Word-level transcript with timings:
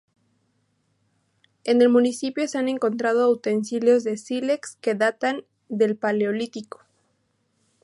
En 1.63 1.79
el 1.83 1.89
municipio 1.89 2.47
se 2.47 2.57
han 2.57 2.67
encontrado 2.69 3.29
utensilios 3.29 4.03
de 4.03 4.17
sílex 4.17 4.77
que 4.81 4.95
datan 4.95 5.43
del 5.69 5.95
Paleolítico. 5.95 6.79